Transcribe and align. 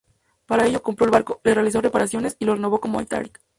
Para 0.47 0.65
ello, 0.65 0.81
compró 0.81 1.05
el 1.05 1.11
barco, 1.11 1.41
le 1.43 1.53
realizó 1.53 1.79
reparaciones 1.79 2.35
y 2.39 2.45
lo 2.45 2.55
renombró 2.55 2.81
como 2.81 2.97
"Antarctic". 2.97 3.39